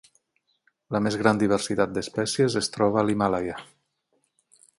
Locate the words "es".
2.63-2.71